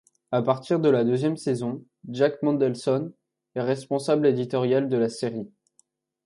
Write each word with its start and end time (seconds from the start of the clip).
À 0.31 0.41
partir 0.41 0.79
de 0.79 0.89
la 0.89 1.03
deuxième 1.03 1.37
saison 1.37 1.85
Jack 2.09 2.41
Mendelsohn 2.41 3.11
est 3.53 3.61
responsable 3.61 4.25
éditorial 4.25 4.89
de 4.89 4.97
la 4.97 5.09
série. 5.09 5.45